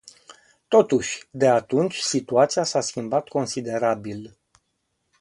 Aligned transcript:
Totuși, 0.67 1.27
de 1.31 1.47
atunci 1.47 1.95
situația 1.97 2.63
s-a 2.63 2.81
schimbat 2.81 3.27
considerabil. 3.27 4.37